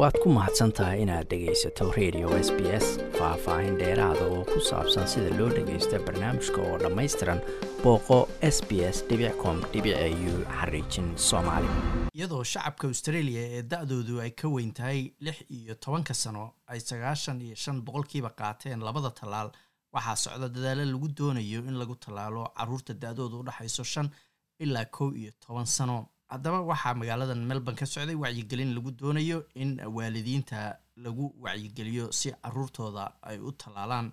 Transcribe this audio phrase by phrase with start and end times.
[0.00, 2.86] waad ku mahadsan tahay inaad dhegaysato radio s b s
[3.18, 7.40] faah-faahin dheeraada oo ku saabsan sida loo dhagaysto barnaamijka oo dhammaystiran
[7.82, 8.18] booqo
[8.54, 8.98] s b s
[9.42, 11.68] com u xariijin soomaali.
[12.18, 17.40] Iyadoo shacabka australia ee da-doodu ay ka weyn tahay lix iyo tobanka sano ay sagaashan
[17.46, 19.48] iyo shan boqolkiiba qaateen labada tallaal
[19.94, 24.08] waxaa socda dadaalo lagu doonayo in lagu tallaalo carruurta da-dooda u dhexayso shan
[24.64, 25.96] ilaa kow iyo toban sano
[26.32, 30.60] haddaba waxaa magaaladan melbourne ka socday wacyigelin lagu doonayo in waalidiinta
[31.04, 34.12] lagu wacyigeliyo si caruurtooda ay u tallaalaan.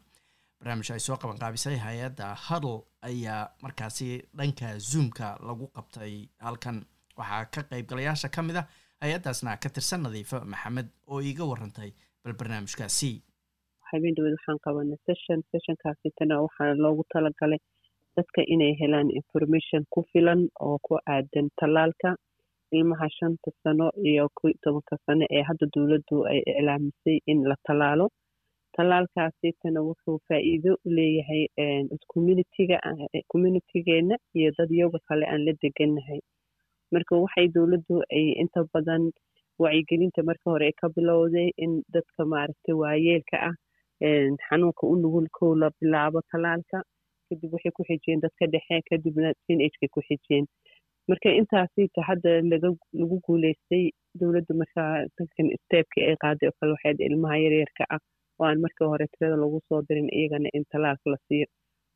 [0.60, 2.78] Barnaamij ay soo qaban qaabisay hay'adda huddle
[3.10, 6.14] ayaa markaasi dhanka zoomka lagu qabtay
[6.46, 6.78] halkan.
[7.18, 8.66] Waxaa ka qaybgalayaasha ka mid ah
[9.02, 13.12] hay'addaasna ka tirsan nadiifo maxamed oo iiga warantay bal barnaamijkaasi.
[13.92, 17.60] Habeen dhaweed waxaan qabanay session sessionkaasitana waxaa loogu talagalay
[18.18, 22.10] dadka inay helaan information ku filan oo ku aadan tallaalka
[22.78, 28.08] ilmaha shanta sano iyo ko tobanka sano ee hadda dowladdu ay iclaamisay in la tallaalo.
[28.78, 31.44] Tallaalkaasitana wuxuu faa'iido u leeyahay
[32.14, 32.78] communitiga
[33.32, 36.20] communitigeena iyo dad yoga kale aan la degannahay
[36.94, 39.04] marka waxay dowladdu ay inta badan
[39.64, 43.56] wacyigelinta marka hore ka bilowday in dadka maaragtay waayeelka ah
[44.48, 46.78] xanuunka u nugul kow la bilaabo tallaalka
[47.30, 50.46] kadib waxay ku xijiyeen dadka dhexe kadibna teenagekay ku xijiyeen
[51.10, 52.32] marka intaasita hadda
[53.02, 53.84] lagu guuleystay
[54.20, 58.02] dowladda markaa dadkan steebkii ay qaaday oo kale waxayd ilmaha yaryarka ah
[58.40, 60.92] oo aan markii hore tirada lagu soo dirin iyagana in la
[61.28, 61.48] siiyo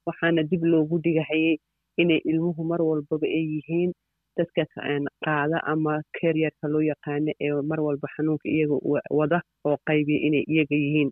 [0.07, 1.57] waxaana dib loogu dhigahayay
[2.01, 3.91] inay ilmuhu mar walbaba ay yihiin
[4.37, 4.63] dadka
[5.25, 8.77] qaada ama karyarka loo yaqaano ee mar walba xanuunka iyaga
[9.19, 11.09] wada oo qaybiya inay iyaga yihiin.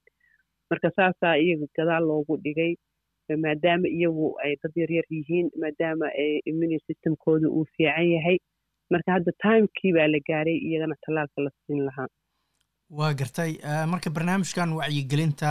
[0.70, 2.72] Marka saasaa iyaga gadaal loogu dhigay
[3.46, 6.06] maadaama iyagu ay dad yaryar yihiin maadaama
[6.52, 8.38] immuni systemkooda uu fiican yahay
[8.94, 12.08] marka hadda timekii baa la gaaray iyagana tallaalka la siin lahaa
[13.00, 13.52] waa gartay
[13.94, 15.50] marka barnaamijkan wacyigelinta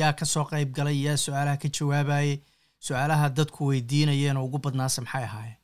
[0.00, 2.32] yaa ka soo qayb galay yaa su'aalaha ka jawaabayay
[2.86, 5.58] su'aalaha dadku weydiinayeen oo ugu badnaase maxay ahaayeen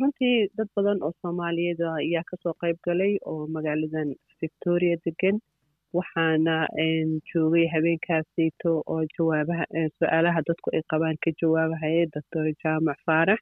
[0.00, 4.08] runtii dad badan oo soomaaliyeed ayaa ka soo qayb galay oo magaaladan
[4.42, 5.36] victoria degan
[5.98, 6.54] waxaana
[7.30, 9.64] joogay habeenkaasito oo jawaabaha
[9.98, 13.40] su'aalaha dadku ay qabaan ka jawaabahaya doctor jaamac faarax.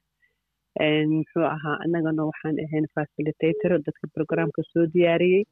[1.15, 5.43] Muxuu ahaa annagana waxaan ahayn facilitator dadka programka soo diyaariyey.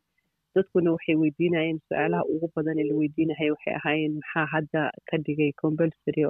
[0.56, 5.52] Dadkuna waxay weydiinayeen su'aalaha ugu badan ee la weydiinahaya waxay ahaayeen maxaa hadda ka dhigay
[5.62, 6.24] compulsory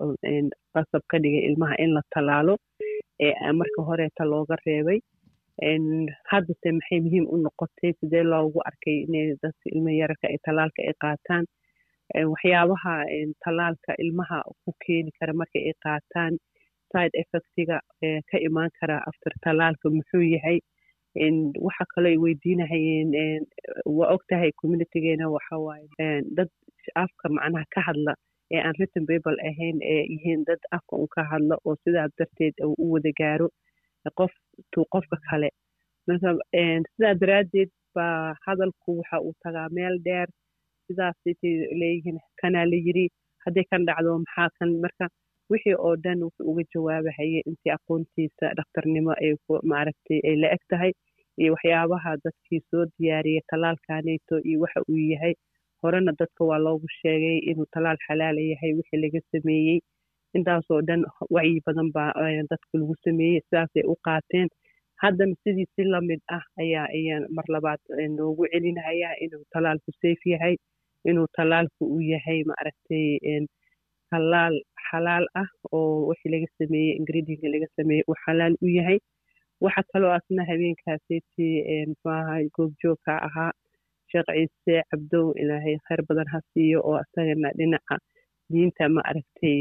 [0.75, 2.56] qasab ka dhigay ilmaha in la tallaalo
[3.25, 5.00] ee marka horeeta looga reebay
[6.31, 10.94] haddase maxay muhiim u noqotay sidee loogu arkay inay dadka ilma yararka ay tallaalka ay
[11.03, 11.46] qaataan
[12.31, 12.94] waxyaabaha
[13.44, 16.34] tallaalka ilmaha ku keeni kara marka ay qaataan
[16.94, 17.78] side effectiga
[18.30, 20.59] ka imaan kara after tallaalka muxuu yahay
[21.68, 23.09] waxa kaloo ay weydiinahayeen
[23.97, 25.88] waa og tahay communitygeena waxawaaye
[26.38, 26.50] dad
[26.96, 28.13] afka macnaha ka hadla
[28.53, 32.53] ee aan written babel ahayn ee yihiin dad afka un ka hadla oo sidaas darteed
[32.66, 33.47] u wada gaaro
[34.19, 34.31] qof
[34.74, 35.50] tuu qofka kale
[36.08, 40.28] sidaa daraaddeed baa hadalku waxa uu tagaa meel dheer
[40.88, 43.06] sidaasaytay leeyihiin kanaa la yiri
[43.46, 45.06] hadday kan dhacdo maxaa kan marka
[45.52, 49.31] wixii oo dhan wuxuu uga jawaabahaya intii aqoontiisa dhakhtarnimo ay
[49.72, 50.92] maaragtay ay la eg tahay
[51.42, 55.34] iyo waxyaabaha dadkii soo diyaariyay tallaalkanayto iyo waxa uu yahay
[55.81, 59.80] horena dadka waa loogu sheegay inuu tallaal xalaala yahay wixii laga sameeyey
[60.38, 61.01] intaasoo dhan
[61.35, 62.11] wacyi badan baa
[62.51, 64.47] dadka lagu sameeyey sidaasay u qaateen.
[65.01, 67.79] Haddana sidii si la mid ah ayaa ayaan mar labaad
[68.17, 70.55] noogu celinayaa inuu tallaalku safe yahay
[71.09, 73.05] inuu tallaalku uu yahay maaragtay
[74.11, 74.55] tallaal
[74.89, 79.00] xalaal ah oo wixii laga sameeyey ingredinka laga sameeyey uu xalaal u yahay.
[79.63, 81.47] Waxa kaloo asna habeenkaasiti
[81.89, 83.51] muxuaha goobjoogka ahaa
[84.11, 87.95] sheekh ciise cabdow ilaahay khayr badan ha siiyo oo asagana dhinaca
[88.51, 89.57] diinta ma aragtay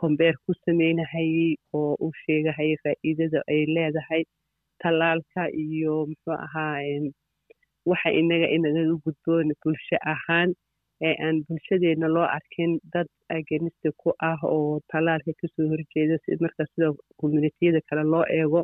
[0.00, 4.22] kombeer ku sameynahayey oo uu sheegahayay faa'iidada ay leedahay
[4.82, 6.78] tallaalka iyo muxuu ahaa
[7.90, 10.50] waxa inaga inagaga gudboon bulsho ahaan
[11.08, 16.62] ee aan bulshadeena loo arkin dad agenista ku ah oo tallaalka ka soo horjeeda marka
[16.72, 16.88] sida
[17.20, 18.60] communitiyada kale loo eego.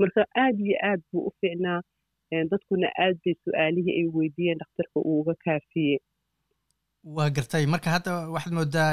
[0.00, 1.80] Marka aad iyo aad buu u fiicnaa
[2.50, 5.98] dadkuna aad bay su'aalihii ay weydiiyeen dhakhtarka uu uga kaafiyey
[7.04, 7.66] waa gartay.
[7.66, 8.92] Marka hadda waxaad moodaa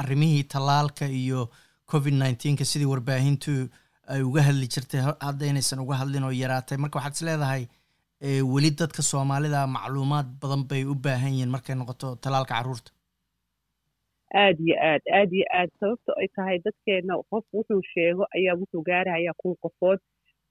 [0.00, 1.48] arrimihii tallaalka iyo
[1.90, 3.68] covid nineteenka sidii warbaahintu
[4.08, 6.78] ay uga hadli jirtay hadda inaysan uga hadlin oo yaraatay.
[6.78, 7.62] Marka waxaad is leedahay
[8.52, 12.90] weli dadka soomaalida macluumaad badan bay u baahan yihiin markay noqoto tallaalka carruurta
[14.34, 15.70] aad iyo aad aad iyo aad.
[15.80, 19.98] Sababto ay tahay dadkeena qof wuxuu sheego ayaa wuxuu gaarahayaa kun qofood.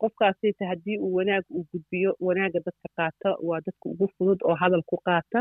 [0.01, 4.83] Qofkaasita haddii uu wanaag uu gudbiyo wanaagga dadka qaata waa dadka ugu fudud oo hadal
[4.89, 5.39] ku qaata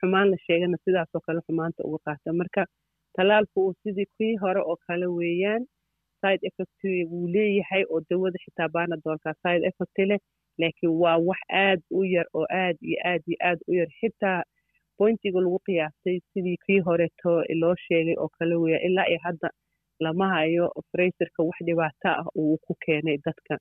[0.00, 2.62] xumaan la sheegana sidaasoo kale xumaanta uga qaata marka
[3.16, 5.62] talaalku uu sidii kii hore oo kale weeyaan
[6.20, 6.80] side effect
[7.10, 10.20] wuu leeyahay oo dawada xitaa baanadoolka side effect leh
[10.60, 13.88] laakiin waa wax aad u yar oo aad iyo aad iyo aad u yar.
[14.00, 14.38] Xitaa
[14.98, 19.48] bointiga lagu qiyaastay sidii kii horeto loo sheegay oo kale weeya ilaa iyo hadda
[20.04, 23.54] lama hayo frayserka wax dhibaato ah uu ku keenay dadka.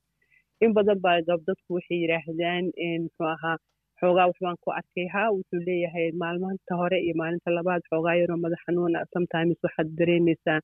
[0.63, 2.65] In badan baa gab dadku waxay yidhaahdaan
[3.03, 3.57] muxuu ahaa
[3.99, 8.61] xoogaa waxbaan ku arkay ha wuxuu leeyahay maalmaanta hore iyo maalinta labaad xoogaa yaroo madax
[8.65, 10.59] xanuuna sometimes waxaad dareemaysaa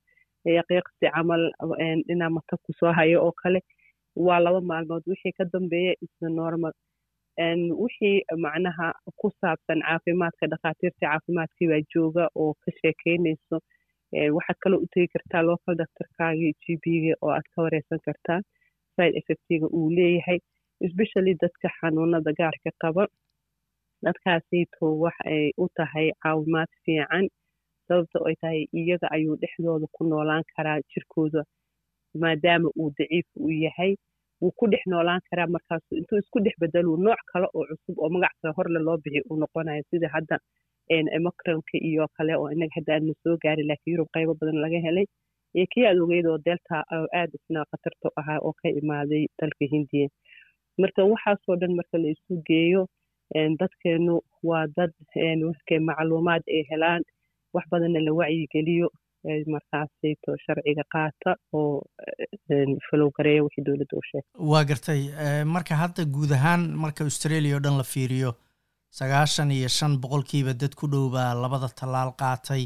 [0.57, 1.44] yaqiiqsi camal
[2.13, 3.59] inaa mata ku hayo oo kale.
[4.25, 5.03] Waa laba maalmood.
[5.12, 6.74] Wixii ka dambeeya isna normal.
[7.83, 8.88] Wixii macnaha
[9.19, 13.57] ku saabsan caafimaadka dhakhaatiirta caafimaadkii baa jooga oo ka sheekeynayso.
[14.36, 18.39] Waxaad kaloo u tegi kartaa local doctorkaagii g b-ga oo aad ka wareysan kartaa.
[18.95, 20.39] Side effectiga uu leeyahay
[20.88, 23.03] especially dadka xanuunada gaarka qaba
[24.05, 27.25] dadkaasito wax ay u tahay caawimaad fiican
[27.88, 31.41] sababta ay tahay iyaga ayuu dhexdooda ku noolaan karaa jirkooda
[32.21, 33.94] maadaama uu daciif u yahay.
[34.41, 38.09] Wuu ku dhex noolaan karaa markaas intuu isku dhex bedelu nooc kale oo cusub oo
[38.13, 40.35] magac kale horle loo bixi uu noqonayo sida hadda
[41.17, 45.05] emocronka iyo kale oo inaga hadda aadna soo gaarin laakiin yurub qaybo badan laga helay.
[45.55, 46.75] Iyo kii aad ogeyd oo delta
[47.19, 50.07] aad isna khatarta ahaa oo ka imaaday dalka hindiya.
[50.81, 52.81] Marka waxaasoo dhan marka la isu geeyo
[53.59, 54.15] dadkeenu
[54.50, 54.91] waa dad
[55.45, 57.01] markay macluumaad ay helaan.
[57.53, 58.88] Wax badanna la wacyigeliyo
[59.53, 61.81] markaasayto sharciga qaata oo
[62.89, 65.01] falow gareeya wixii dowladda u sheegay waa gartay
[65.56, 68.31] marka hadda guud ahaan marka australia o dhan la fiiriyo
[69.00, 72.63] sagaashan iyo shan boqolkiiba dad ku dhow baa labada tallaal qaatay.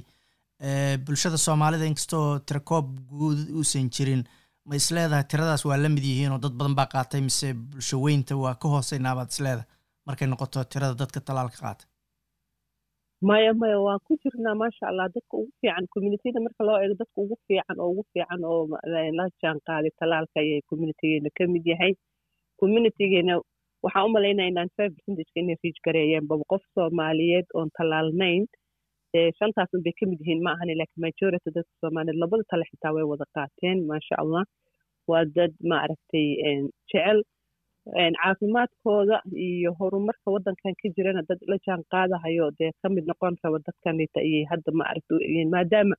[1.06, 2.88] Bulshada soomaalida inkastoo tirakoob
[3.20, 4.24] guud uusan jirin
[4.66, 8.34] ma isleedahay tiradaas waa la mid yihiin oo dad badan baa qaatay mise bulsho weynta
[8.44, 9.68] waa ka hooseynabaad isleedahay
[10.08, 11.88] markay noqoto tirada dadka tallaalka qaatay
[13.30, 17.18] maya maya waan ku jirnaa maasha allah dadka ugu fiican communityda marka loo eego dadka
[17.24, 18.62] ugu fiican oo ugu fiican oo
[19.18, 19.92] la jaan qaaday
[20.42, 21.94] ayay communitygeena ka mid yahay.
[22.62, 23.34] Communitygeena
[23.86, 28.44] waxaan u malaynaya ninety five percentageka inay riij gareeyeen baba qof soomaaliyeed oon talaalnayn
[29.40, 33.06] shantaasun bay ka mid yihiin ma ahani laakiin majority dadka soomaaliyeed labada tale xitaa way
[33.12, 34.44] wada qaateen maasha allah
[35.12, 36.28] waa dad maaragtay
[36.92, 37.20] jecel
[37.96, 39.18] caafimaadkooda
[39.48, 44.20] iyo horumarka waddankan ka jirana dad la jaan qaadahayo dee ka mid noqon raba dadkanita
[44.20, 45.96] ayay hadda maaragtay maadaama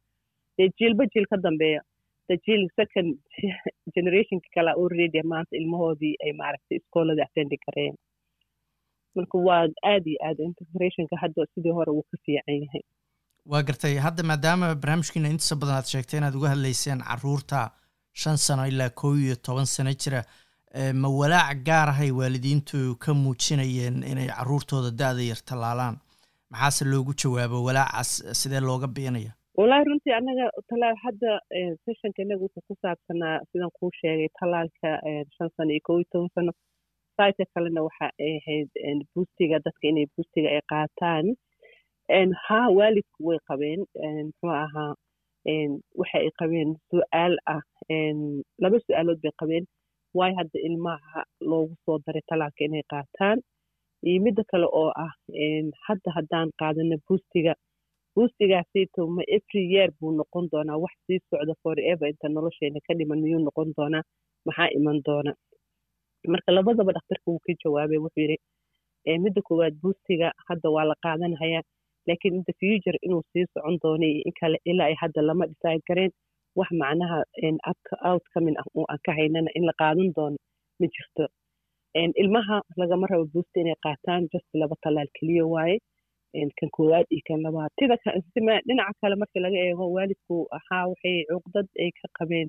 [0.58, 1.80] dee jiilba jiil ka dambeeya
[2.28, 3.10] de jiil second
[3.94, 7.96] generationka kale already maanta ilmahoodii ay maaragtay iskoolada attendi gareeyeen
[9.16, 12.84] marka waa aad iyo aad integrationka hadda sidii hore wuu ka fiican yahay.
[13.50, 17.60] Waa gartay hadda maadaama barnaamijkiina intiisa badan aad sheegtay inaad uga hadlayseen carruurta
[18.22, 20.20] shan sano ilaa kow iyo toban sano jira
[20.94, 25.96] ma walaac gaar ahay waalidiintu ka muujinayeen inay caruurtooda da-da yar tallaalaan?
[26.50, 28.10] Maxaase loogu jawaabo walaacaas
[28.40, 31.30] sidee looga biinaya wallaahi runtii annaga talaal hadda
[31.84, 34.90] sessionka inaga wuxuu ku saabsanaa sidan kuu sheegay talaalka
[35.36, 36.52] shan sano iyo kow iyo toban sano
[37.16, 38.68] sayta kalena waxa ay ahayd
[39.14, 41.26] buustiga dadka inay buustiga ay qaataan.
[42.46, 43.80] Ha waalidku way qabeen
[44.28, 44.94] muxuu ahaa
[46.00, 47.60] waxa ay qabeen su'aal ah
[48.62, 49.64] laba su'aalood bay qabeen
[50.16, 53.38] waayo hadda ilmaha loogu soo daray talaalka inay qaataan?
[54.08, 55.12] Iyo midda kale oo ah
[55.86, 57.52] hadda haddaan qaadano buustiga
[58.14, 60.78] buustigaasito ma every year buu noqon doonaa.
[60.84, 64.02] Wax sii socda forever inta nolosheena ka dhiman miyuu noqon doonaa?
[64.46, 65.32] Maxaa iman doona?
[66.32, 71.62] Marka labadaba dhakhtarka wuu ka jawaabay wuxuu yidhi midda koowaad buustiga hadda waa la qaadanhayaa
[72.08, 75.44] laakiin in the future inuu sii socon doono iyo in kale ilaa ay hadda lama
[75.50, 76.12] decide gareen
[76.58, 77.18] wax macnaha
[78.10, 80.36] outcoming ah oo aan haynana in la qaadan doono
[80.80, 81.24] ma jirto.
[82.22, 85.76] Ilmaha lagama rabo buusta inay qaataan just laba talaal keliya waaye.
[86.58, 87.70] Kan koowaad iyo kan labaad.
[87.78, 87.96] Tida
[88.66, 92.48] dhinaca kale markii laga eego waalidku ahaa waxay cuqdad ay ka qabeen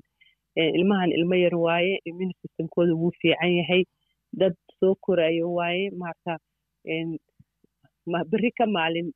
[0.78, 3.82] ilmahan ilmo yar waaye immune systemkooda wuu fiican yahay.
[4.40, 6.32] Dad soo korayo waaye marka
[8.30, 9.08] berri ka maalin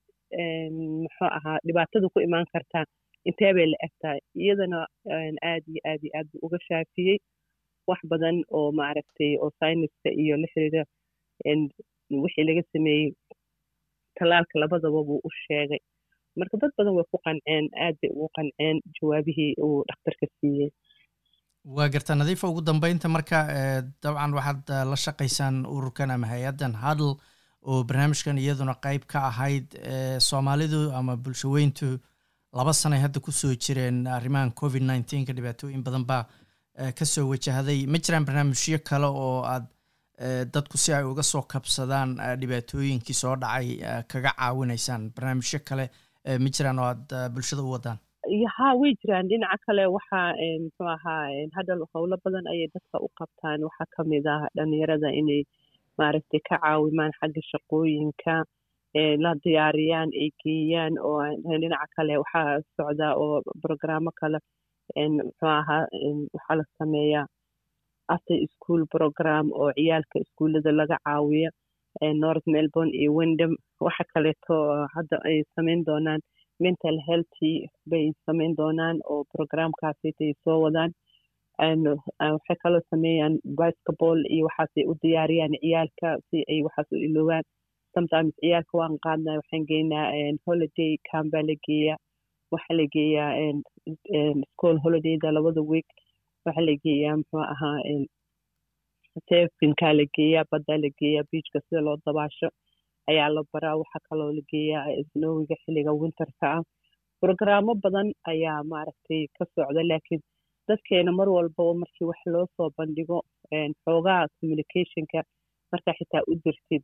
[1.02, 2.84] muxuu ahaa dhibaatada ku imaan kartaa
[3.28, 4.78] intee bay la eg tahay iyadana
[5.50, 7.18] aad iyo aad iyo aad buu uga shaafiyey
[7.88, 10.82] wax badan oo maaragtay oo syniska iyo la xiriira
[12.22, 13.10] wixii laga sameeyey
[14.18, 15.80] talaalka labadaba buu u sheegay
[16.38, 20.70] marka dad badan way ku qanceen aad bay ugu qanceen jawaabihii uu dhakhtarka siiyey
[21.76, 23.38] waa garta nadiifa ugu dambeynta marka
[24.02, 27.12] dabcan waxaad la shaqaysaan ururkan ama hay'addan huddle
[27.70, 29.66] oo barnaamijkan iyaduna qeyb ka ahayd
[30.28, 31.88] soomaalidu ama bulshaweyntu
[32.58, 36.24] laba sanay hadda ku soo jireen arrimahan covid nneteen ka dhibaatooyin badan baa
[36.98, 39.66] ka soo wajahday ma jiraan barnaamijyo kale oo aad
[40.54, 43.68] dadku si ay uga soo kabsadaan dhibaatooyinkii soo dhacay
[44.12, 45.10] kaga caawinaysaan?
[45.16, 45.84] Barnaamijyo kale
[46.44, 47.98] ma jiraan oo aad bulshada u wadaan?
[48.56, 49.26] Ha way jiraan.
[49.30, 50.28] Dhinaca kale waxaa
[50.64, 53.58] muxuu ahaa hadda howlo badan ayay dadka u qabtaan.
[53.68, 55.42] Waxaa ka mid ah dhalinyarada inay
[55.98, 58.34] maaragtay ka caawimaan xagga shaqooyinka
[59.24, 61.20] la diyaariyaan ay geeyaan oo
[61.60, 64.38] dhinaca kale waxaa socdaa oo brogramo kale
[65.16, 65.86] muxuu ahaa
[66.34, 67.26] waxaa la sameeyaa
[68.14, 71.50] after school program oo ciyaalka iskuullada laga caawiyo
[72.22, 73.52] north melbourne iyo windham
[73.86, 74.56] waxa kaleeto
[74.94, 76.20] hadda ay samayn doonaan
[76.64, 77.52] mental healthy
[77.90, 80.92] bay samayn doonaan oo programkaasitay soo wadaan.
[82.34, 87.44] Waxay kaloo sameeyaan basketball iyo waxaasay u diyaariyaan ciyaalka si ay waxaas u iloogaan
[87.94, 90.06] sometimes ciyaalka waan qaadnaa waxaan geynaa
[90.46, 91.98] holiday camp baa la geeyaa
[92.54, 93.30] waxaa la geeyaa
[94.52, 95.88] school holidayda labada week
[96.46, 97.78] waxaa la geeyaa muxuu ahaa
[99.28, 102.48] sefinkaa la geeyaa baddaa la geeyaa beachka sida loo dabaasho
[103.10, 106.62] ayaa la baraa waxaa kaloo la geeyaa snowiga xilliga winterka ah.
[107.20, 110.20] Brogramo badan ayaa maaragtay ka socda laakiin
[110.68, 113.18] dadkeena mar walbaba markii wax loo soo bandhigo
[113.84, 115.18] xoogaha communicationka
[115.72, 116.82] markaa xitaa u dirtid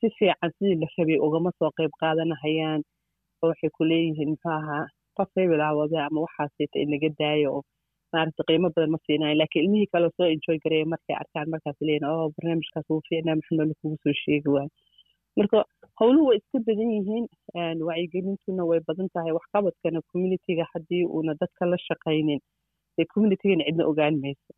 [0.00, 2.80] si fiican sidii la rabay ugama soo qayb qaadanahayaan?
[3.42, 4.84] Oo waxay ku leeyihiin muxuu ahaa
[5.16, 7.62] qof hebilaawade ama waxaasita inaga daayo oo
[8.12, 12.08] maaragta qiimo badan ma siinayo laakiin ilmihii kaleo soo enjoy gareeya markay arkaan markaas leeyihiin
[12.10, 14.70] oo barnaamijkaas wuu fiicnaa maxamed kugu soo sheegi waayo.
[15.36, 15.58] Marka
[16.00, 17.26] howluhu way iska badan yihiin
[17.88, 22.40] wacyigelintuna way badan tahay waxqabadkana communityga haddii uuna dadka la shaqaynin
[22.96, 24.50] dee communitygana cidna ogaan mayso.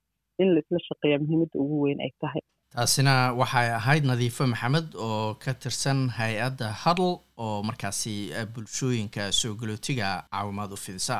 [0.43, 2.43] In laisla shaqeeya muhiimadda ugu weyn ay tahay
[2.75, 8.15] taasina waxay ahayd nadiifo maxamed oo ka tirsan hay'adda huddle oo markaasi
[8.55, 11.17] bulshooyinka soo galootiga caawimaad u fidisa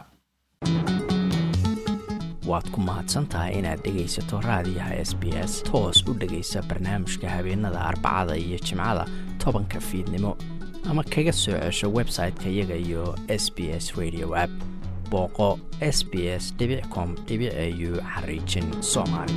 [2.51, 8.35] waad ku mahadsantahay inaad dhegaysato raadiyaha s b s toos u dhegaysa barnaamijka habeenada arbacada
[8.37, 9.05] iyo jimcada
[9.39, 10.37] tobanka fiidnimo
[10.91, 14.51] ama kaga soo cesho website-ka iyaga iyo s b s radio app.
[15.11, 16.45] Booqo s b s
[16.95, 19.35] com au xariijin soomaali